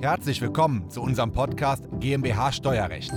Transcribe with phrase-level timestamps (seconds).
[0.00, 3.10] Herzlich willkommen zu unserem Podcast GmbH Steuerrecht.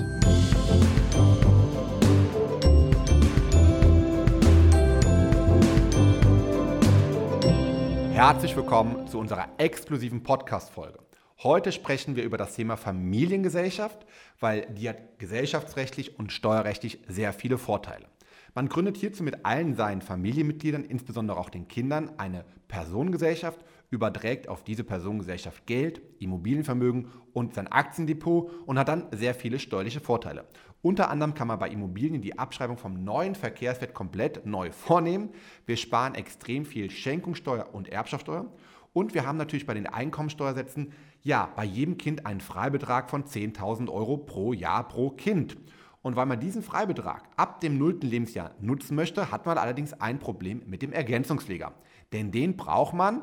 [8.11, 10.97] Herzlich willkommen zu unserer exklusiven Podcast-Folge.
[11.43, 14.07] Heute sprechen wir über das Thema Familiengesellschaft,
[14.39, 18.07] weil die hat gesellschaftsrechtlich und steuerrechtlich sehr viele Vorteile.
[18.55, 23.59] Man gründet hierzu mit allen seinen Familienmitgliedern, insbesondere auch den Kindern, eine Personengesellschaft,
[23.91, 29.99] überträgt auf diese Personengesellschaft Geld, Immobilienvermögen und sein Aktiendepot und hat dann sehr viele steuerliche
[29.99, 30.45] Vorteile.
[30.81, 35.29] Unter anderem kann man bei Immobilien die Abschreibung vom neuen Verkehrswert komplett neu vornehmen.
[35.67, 38.51] Wir sparen extrem viel Schenkungssteuer und Erbschaftssteuer.
[38.93, 43.89] Und wir haben natürlich bei den Einkommensteuersätzen ja bei jedem Kind einen Freibetrag von 10.000
[43.89, 45.57] Euro pro Jahr pro Kind.
[46.01, 50.17] Und weil man diesen Freibetrag ab dem nullten Lebensjahr nutzen möchte, hat man allerdings ein
[50.17, 51.73] Problem mit dem Ergänzungspfleger.
[52.11, 53.21] Denn den braucht man,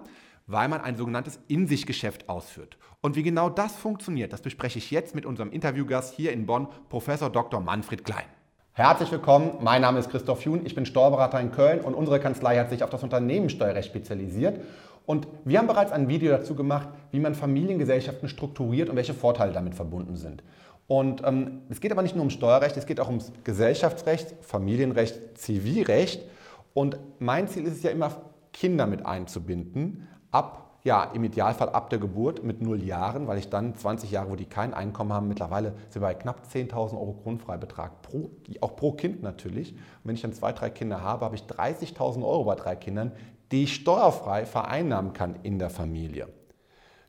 [0.48, 2.78] weil man ein sogenanntes In-sich-Geschäft ausführt.
[3.02, 6.68] Und wie genau das funktioniert, das bespreche ich jetzt mit unserem Interviewgast hier in Bonn,
[6.88, 7.60] Professor Dr.
[7.60, 8.24] Manfred Klein.
[8.72, 12.58] Herzlich willkommen, mein Name ist Christoph Jun, ich bin Steuerberater in Köln und unsere Kanzlei
[12.58, 14.60] hat sich auf das Unternehmenssteuerrecht spezialisiert.
[15.04, 19.52] Und wir haben bereits ein Video dazu gemacht, wie man Familiengesellschaften strukturiert und welche Vorteile
[19.52, 20.42] damit verbunden sind.
[20.86, 25.36] Und ähm, es geht aber nicht nur um Steuerrecht, es geht auch ums Gesellschaftsrecht, Familienrecht,
[25.36, 26.24] Zivilrecht.
[26.72, 28.12] Und mein Ziel ist es ja immer,
[28.52, 33.50] Kinder mit einzubinden, ab ja, im Idealfall ab der Geburt mit null Jahren, weil ich
[33.50, 37.14] dann 20 Jahre, wo die kein Einkommen haben, mittlerweile sind wir bei knapp 10.000 Euro
[37.22, 39.72] Grundfreibetrag, pro, auch pro Kind natürlich.
[39.72, 43.12] Und wenn ich dann zwei, drei Kinder habe, habe ich 30.000 Euro bei drei Kindern,
[43.50, 46.28] die ich steuerfrei vereinnahmen kann in der Familie.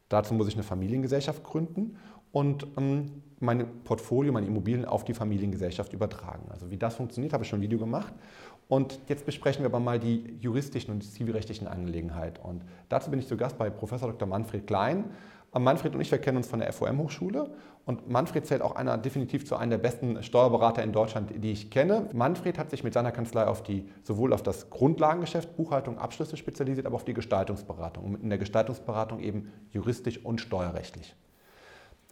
[0.09, 1.97] Dazu muss ich eine Familiengesellschaft gründen
[2.31, 6.43] und ähm, mein Portfolio, meine Immobilien auf die Familiengesellschaft übertragen.
[6.49, 8.13] Also wie das funktioniert, habe ich schon ein Video gemacht.
[8.67, 12.43] Und jetzt besprechen wir aber mal die juristischen und zivilrechtlichen Angelegenheiten.
[12.43, 14.27] Und dazu bin ich zu Gast bei Professor Dr.
[14.27, 15.05] Manfred Klein.
[15.57, 17.49] Manfred und ich, wir kennen uns von der FOM-Hochschule
[17.85, 21.71] und Manfred zählt auch einer definitiv zu einem der besten Steuerberater in Deutschland, die ich
[21.71, 22.07] kenne.
[22.13, 26.85] Manfred hat sich mit seiner Kanzlei auf die, sowohl auf das Grundlagengeschäft, Buchhaltung, Abschlüsse spezialisiert,
[26.85, 28.03] aber auf die Gestaltungsberatung.
[28.03, 31.15] Und in der Gestaltungsberatung eben juristisch und steuerrechtlich.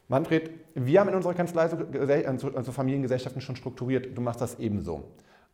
[0.07, 1.77] Manfred, wir haben in unserer Kanzlei so,
[2.55, 4.17] also Familiengesellschaften schon strukturiert.
[4.17, 5.03] Du machst das ebenso.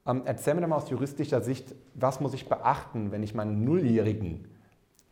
[0.06, 3.64] Ähm, erzähl mir doch mal aus juristischer Sicht, was muss ich beachten, wenn ich meinen
[3.64, 4.48] Nulljährigen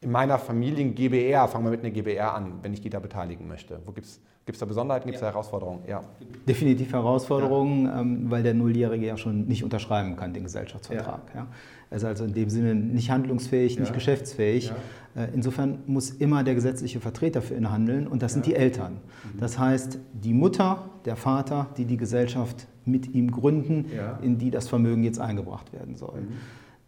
[0.02, 3.48] in meiner Familien GBR, fangen wir mit einer GBR an, wenn ich die da beteiligen
[3.48, 3.80] möchte?
[3.86, 4.20] Wo gibt es
[4.60, 5.28] da Besonderheiten, gibt es ja.
[5.28, 5.84] da Herausforderungen?
[5.88, 6.02] Ja.
[6.48, 8.02] Definitiv Herausforderungen, ja.
[8.02, 11.22] ähm, weil der Nulljährige ja schon nicht unterschreiben kann, den Gesellschaftsvertrag.
[11.36, 11.48] Ja.
[11.92, 14.74] Er ist also in dem Sinne nicht handlungsfähig, nicht geschäftsfähig.
[15.16, 18.94] Äh, insofern muss immer der gesetzliche Vertreter für ihn handeln und das sind die Eltern.
[18.94, 19.40] Mhm.
[19.40, 23.86] Das heißt, die Mutter, der Vater, die die Gesellschaft mit ihm gründen,
[24.24, 26.22] in die das Vermögen jetzt eingebracht werden soll.
[26.22, 26.38] Mhm.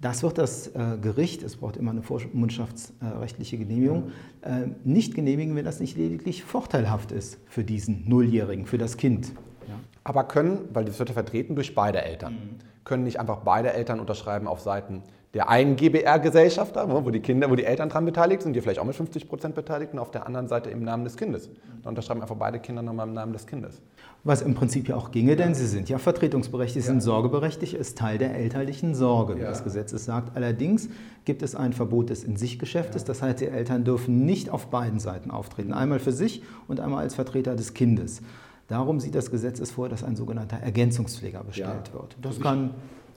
[0.04, 5.64] Das wird das äh, Gericht, es braucht immer eine vormundschaftsrechtliche Genehmigung, äh, nicht genehmigen, wenn
[5.64, 9.30] das nicht lediglich vorteilhaft ist für diesen Nulljährigen, für das Kind.
[9.66, 9.80] Ja.
[10.04, 12.73] Aber können, weil das wird ja vertreten durch beide Eltern, mhm.
[12.84, 17.56] Können nicht einfach beide Eltern unterschreiben auf Seiten der einen GBR-Gesellschafter, wo die Kinder, wo
[17.56, 20.28] die Eltern dran beteiligt sind, die vielleicht auch mit 50 Prozent beteiligt und auf der
[20.28, 21.50] anderen Seite im Namen des Kindes.
[21.82, 23.82] Da unterschreiben einfach beide Kinder nochmal im Namen des Kindes.
[24.24, 27.98] Was im Prinzip ja auch ginge, denn sie sind ja vertretungsberechtigt, sie sind sorgeberechtigt, ist
[27.98, 29.50] Teil der elterlichen Sorge, wie ja.
[29.50, 30.38] das Gesetz es sagt.
[30.38, 30.90] Allerdings
[31.26, 33.08] gibt es ein Verbot des In-sich-Geschäftes, ja.
[33.08, 37.04] das heißt, die Eltern dürfen nicht auf beiden Seiten auftreten, einmal für sich und einmal
[37.04, 38.22] als Vertreter des Kindes.
[38.68, 41.94] Darum sieht das Gesetz es vor, dass ein sogenannter Ergänzungspfleger bestellt ja.
[41.94, 42.16] wird.
[42.22, 42.72] Das kann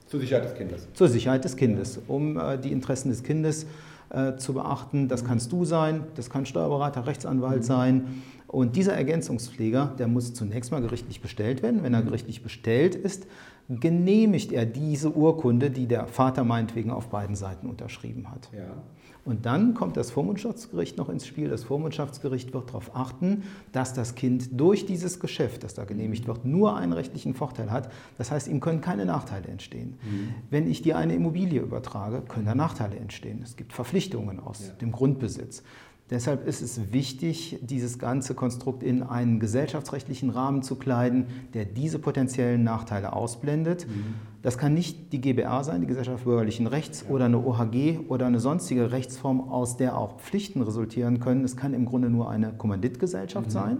[0.07, 0.87] zur Sicherheit des Kindes.
[0.93, 3.65] Zur Sicherheit des Kindes, um äh, die Interessen des Kindes
[4.09, 5.07] äh, zu beachten.
[5.07, 7.63] Das kannst du sein, das kann Steuerberater, Rechtsanwalt mhm.
[7.63, 8.21] sein.
[8.47, 11.83] Und dieser Ergänzungspfleger, der muss zunächst mal gerichtlich bestellt werden.
[11.83, 13.27] Wenn er gerichtlich bestellt ist,
[13.69, 18.49] genehmigt er diese Urkunde, die der Vater meinetwegen auf beiden Seiten unterschrieben hat.
[18.53, 18.77] Ja.
[19.27, 21.49] Und dann kommt das Vormundschaftsgericht noch ins Spiel.
[21.49, 23.43] Das Vormundschaftsgericht wird darauf achten,
[23.73, 27.91] dass das Kind durch dieses Geschäft, das da genehmigt wird, nur einen rechtlichen Vorteil hat.
[28.17, 29.97] Das heißt, ihm können keine Nachteile entstehen.
[30.01, 30.29] Mhm.
[30.49, 33.41] Wenn ich dir eine Immobilie übertrage, können da Nachteile entstehen.
[33.43, 34.73] Es gibt Verpflichtungen aus ja.
[34.75, 35.61] dem Grundbesitz.
[36.09, 41.99] Deshalb ist es wichtig, dieses ganze Konstrukt in einen gesellschaftsrechtlichen Rahmen zu kleiden, der diese
[41.99, 43.87] potenziellen Nachteile ausblendet.
[43.87, 44.15] Mhm.
[44.41, 47.13] Das kann nicht die GBR sein, die Gesellschaft bürgerlichen Rechts, ja.
[47.13, 51.43] oder eine OHG oder eine sonstige Rechtsform, aus der auch Pflichten resultieren können.
[51.43, 53.51] Es kann im Grunde nur eine Kommanditgesellschaft mhm.
[53.51, 53.77] sein.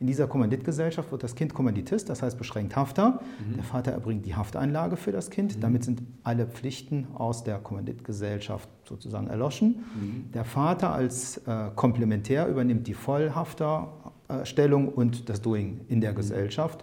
[0.00, 3.20] In dieser Kommanditgesellschaft wird das Kind Kommanditist, das heißt beschränkt Hafter.
[3.46, 3.56] Mhm.
[3.56, 5.56] Der Vater erbringt die Hafteinlage für das Kind.
[5.56, 5.60] Mhm.
[5.60, 9.84] Damit sind alle Pflichten aus der Kommanditgesellschaft sozusagen erloschen.
[9.94, 10.32] Mhm.
[10.32, 16.16] Der Vater als äh, Komplementär übernimmt die Vollhafterstellung und das Doing in der mhm.
[16.16, 16.82] Gesellschaft.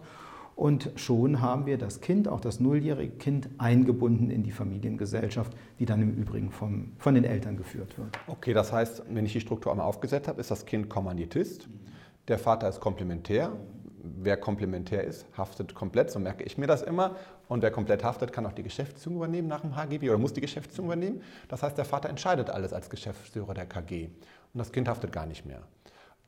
[0.56, 5.86] Und schon haben wir das Kind, auch das nulljährige Kind, eingebunden in die Familiengesellschaft, die
[5.86, 8.10] dann im Übrigen vom, von den Eltern geführt wird.
[8.28, 11.68] Okay, das heißt, wenn ich die Struktur einmal aufgesetzt habe, ist das Kind Kommanditist.
[12.28, 13.52] Der Vater ist komplementär.
[14.00, 17.16] Wer komplementär ist, haftet komplett, so merke ich mir das immer.
[17.48, 20.42] Und wer komplett haftet, kann auch die Geschäftsführung übernehmen nach dem HGB oder muss die
[20.42, 21.22] Geschäftsführung übernehmen.
[21.48, 24.10] Das heißt, der Vater entscheidet alles als Geschäftsführer der KG
[24.54, 25.62] und das Kind haftet gar nicht mehr.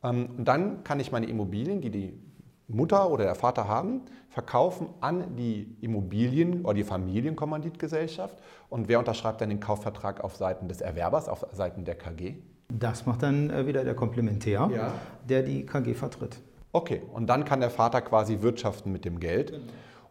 [0.03, 2.19] Ähm, und dann kann ich meine Immobilien, die die
[2.67, 8.37] Mutter oder der Vater haben, verkaufen an die Immobilien- oder die Familienkommanditgesellschaft.
[8.69, 12.35] Und wer unterschreibt dann den Kaufvertrag auf Seiten des Erwerbers, auf Seiten der KG?
[12.71, 14.93] Das macht dann äh, wieder der Komplementär, Ja.
[15.27, 16.37] der die KG vertritt.
[16.71, 19.59] Okay, und dann kann der Vater quasi wirtschaften mit dem Geld.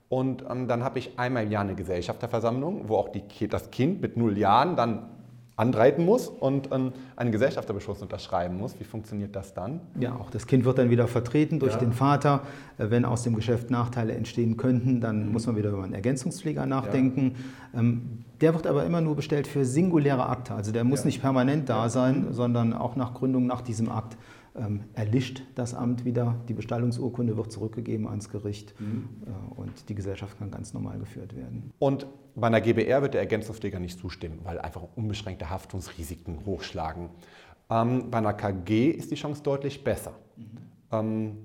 [0.08, 4.00] Und ähm, dann habe ich einmal im Jahr eine Gesellschafterversammlung, wo auch die, das Kind
[4.00, 5.08] mit null Jahren dann
[5.58, 8.78] anreiten muss und ähm, einen Gesellschafterbeschluss unterschreiben muss.
[8.78, 9.80] Wie funktioniert das dann?
[9.98, 11.78] Ja, auch das Kind wird dann wieder vertreten durch Ja.
[11.80, 12.42] den Vater.
[12.78, 15.32] Äh, Wenn aus dem Geschäft Nachteile entstehen könnten, dann Mhm.
[15.32, 17.34] muss man wieder über einen Ergänzungspfleger nachdenken.
[17.76, 20.54] Ähm, Der wird aber immer nur bestellt für singuläre Akte.
[20.54, 21.06] Also der muss Ja.
[21.06, 24.16] nicht permanent da sein, sondern auch nach Gründung nach diesem Akt
[24.58, 26.36] ähm, erlischt das Amt wieder.
[26.48, 29.08] Die Bestallungsurkunde wird zurückgegeben ans Gericht Mhm.
[29.26, 31.72] äh, und die Gesellschaft kann ganz normal geführt werden.
[31.78, 37.10] Und bei einer GBR wird der Ergänzungspfleger nicht zustimmen, weil einfach unbeschränkte Haftungsrisiken hochschlagen.
[37.70, 40.12] Ähm, bei einer KG ist die Chance deutlich besser.
[40.92, 41.38] Ähm,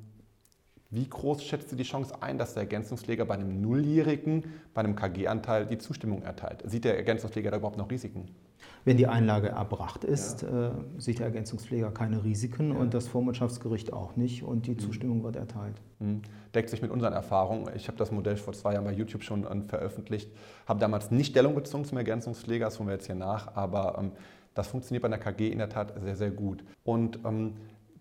[0.89, 4.43] wie groß schätzt du die Chance ein, dass der Ergänzungspfleger bei einem Nulljährigen
[4.75, 6.63] bei einem KG-Anteil die Zustimmung erteilt?
[6.67, 8.27] Sieht der Ergänzungspfleger da überhaupt noch Risiken?
[8.85, 12.79] Wenn die Einlage erbracht ist, äh, sieht der Ergänzungspfleger keine Risiken Ja.
[12.79, 15.81] und das Vormundschaftsgericht auch nicht und die Zustimmung wird erteilt.
[15.99, 16.21] Hm,
[16.53, 17.69] Deckt sich mit unseren Erfahrungen.
[17.75, 20.29] Ich habe das Modell vor zwei Jahren bei YouTube schon ähm, veröffentlicht,
[20.67, 24.11] habe damals nicht Stellung bezogen zum Ergänzungspfleger, das holen wir jetzt hier nach, aber ähm,
[24.53, 26.63] das funktioniert bei der KG in der Tat sehr, sehr gut.
[26.83, 27.53] Und ähm,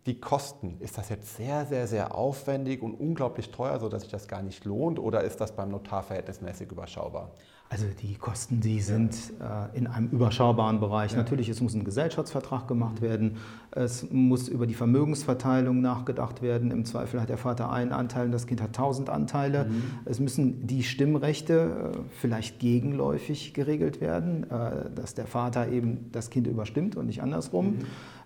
[0.04, 4.26] die Kosten, ist das jetzt sehr, sehr, sehr aufwendig und unglaublich teuer, sodass sich das
[4.26, 7.30] gar nicht lohnt oder ist das beim Notar verhältnismäßig überschaubar?
[7.72, 11.16] Also die Kosten, die sind äh, in einem überschaubaren Bereich.
[11.16, 13.38] Natürlich, es muss ein Gesellschaftsvertrag gemacht werden,
[13.70, 16.70] es muss über die Vermögensverteilung nachgedacht werden.
[16.70, 19.70] Im Zweifel hat der Vater einen Anteil und das Kind hat 1000 Anteile.
[20.04, 26.28] Es müssen die Stimmrechte äh, vielleicht gegenläufig geregelt werden, äh, dass der Vater eben das
[26.28, 27.78] Kind überstimmt und nicht andersrum.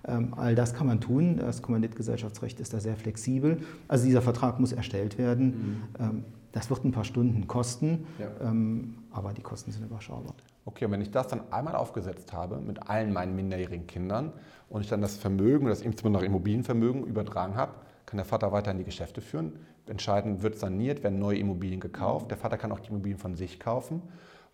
[0.09, 1.37] Ähm, all das kann man tun.
[1.37, 3.59] Das Kommanditgesellschaftsrecht ist da sehr flexibel.
[3.87, 5.85] Also dieser Vertrag muss erstellt werden.
[6.01, 8.29] Ähm, das wird ein paar Stunden kosten, Ja.
[8.49, 10.35] ähm, aber die Kosten sind überschaubar.
[10.65, 14.33] Okay, und wenn ich das dann einmal aufgesetzt habe mit allen meinen minderjährigen Kindern
[14.69, 17.73] und ich dann das Vermögen, das insbesondere Immobilienvermögen übertragen habe,
[18.05, 19.53] kann der Vater weiterhin die Geschäfte führen.
[19.87, 22.31] Entscheidend wird saniert, werden neue Immobilien gekauft.
[22.31, 24.03] Der Vater kann auch die Immobilien von sich kaufen.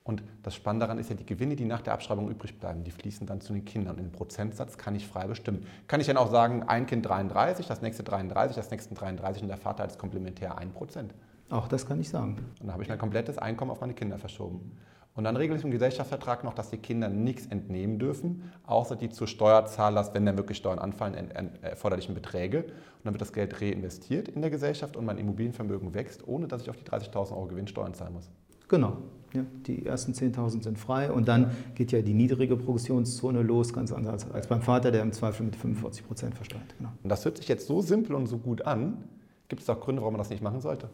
[0.04, 2.90] Und das Spannende daran ist ja, die Gewinne, die nach der Abschreibung übrig bleiben, die
[2.90, 3.96] fließen dann zu den Kindern.
[3.96, 5.64] Und den Prozentsatz kann ich frei bestimmen.
[5.86, 9.48] Kann ich dann auch sagen, ein Kind 33, das nächste 33, das nächste 33 und
[9.48, 11.14] der Vater als Komplementär 1 Prozent.
[11.50, 12.36] Auch das kann ich sagen.
[12.60, 14.72] Und dann habe ich mein komplettes Einkommen auf meine Kinder verschoben.
[15.14, 19.10] Und dann regelt es im Gesellschaftsvertrag noch, dass die Kinder nichts entnehmen dürfen, außer die
[19.10, 22.60] zu Steuerzahlers, wenn dann wirklich Steuern anfallen, en- en- erforderlichen Beträge.
[22.64, 22.72] Und
[23.04, 26.70] dann wird das Geld reinvestiert in der Gesellschaft und mein Immobilienvermögen wächst, ohne dass ich
[26.70, 28.30] auf die 30.000 Euro Gewinn Steuern zahlen muss.
[28.68, 28.96] Genau.
[29.34, 33.92] Ja, die ersten 10.000 sind frei und dann geht ja die niedrige Progressionszone los, ganz
[33.92, 36.74] anders als beim Vater, der im Zweifel mit 45 Prozent versteuert.
[36.78, 36.90] Genau.
[37.02, 39.04] Und das hört sich jetzt so simpel und so gut an.
[39.48, 40.88] Gibt es auch Gründe, warum man das nicht machen sollte?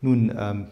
[0.00, 0.66] Nun, ähm,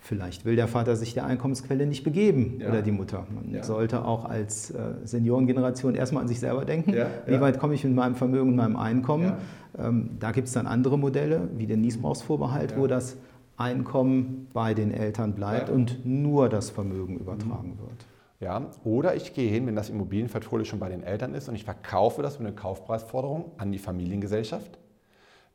[0.00, 2.68] vielleicht will der Vater sich der Einkommensquelle nicht begeben Ja.
[2.70, 3.26] oder die Mutter.
[3.34, 3.62] Man Ja.
[3.62, 6.92] sollte auch als äh, Seniorengeneration erstmal an sich selber denken.
[6.92, 9.34] Ja, Wie weit komme ich mit meinem Vermögen und meinem Einkommen?
[9.78, 13.16] Ähm, da gibt es dann andere Modelle, wie den Niesbrauchsvorbehalt, wo das
[13.56, 18.04] Einkommen bei den Eltern bleibt und nur das Vermögen übertragen wird.
[18.40, 21.64] Ja, oder ich gehe hin, wenn das Immobilienportfolio schon bei den Eltern ist und ich
[21.64, 24.76] verkaufe das mit einer Kaufpreisforderung an die Familiengesellschaft.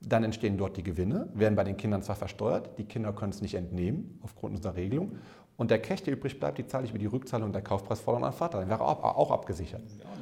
[0.01, 3.41] Dann entstehen dort die Gewinne, werden bei den Kindern zwar versteuert, die Kinder können es
[3.41, 5.18] nicht entnehmen aufgrund unserer Regelung.
[5.58, 8.32] Und der Cash, der übrig bleibt, die zahle ich über die Rückzahlung der Kaufpreisforderung an
[8.32, 8.60] Vater.
[8.60, 9.82] Dann wäre auch, auch abgesichert.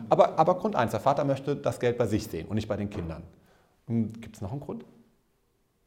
[0.09, 2.75] Aber, aber Grund eins: der Vater möchte das Geld bei sich sehen und nicht bei
[2.75, 3.21] den Kindern.
[3.87, 4.83] Gibt es noch einen Grund?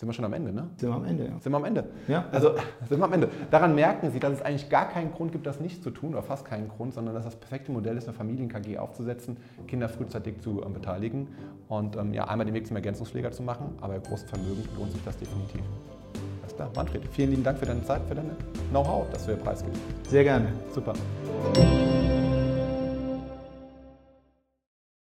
[0.01, 0.67] Sind wir schon am Ende, ne?
[0.79, 1.39] Sind wir am Ende, ja.
[1.41, 1.85] Sind wir am Ende?
[2.09, 2.25] Ja.
[2.33, 2.55] Also
[2.89, 3.29] sind wir am Ende.
[3.51, 6.23] Daran merken Sie, dass es eigentlich gar keinen Grund gibt, das nicht zu tun, oder
[6.23, 10.63] fast keinen Grund, sondern dass das perfekte Modell ist, eine Familien-KG aufzusetzen, Kinder frühzeitig zu
[10.65, 11.29] ähm, beteiligen
[11.69, 14.91] und ähm, ja, einmal den Weg zum Ergänzungspfleger zu machen, aber bei großem Vermögen lohnt
[14.91, 15.61] sich das definitiv.
[16.41, 18.31] Alles klar, Manfred, vielen lieben Dank für deine Zeit, für deine
[18.71, 19.83] Know-how, das du hier preisgibst.
[20.09, 20.47] Sehr gerne.
[20.73, 20.95] Super.